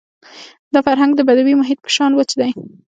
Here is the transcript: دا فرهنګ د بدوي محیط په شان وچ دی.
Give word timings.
دا 0.73 0.79
فرهنګ 0.87 1.11
د 1.15 1.21
بدوي 1.27 1.53
محیط 1.61 1.79
په 1.83 1.89
شان 1.95 2.11
وچ 2.15 2.31
دی. 2.39 2.49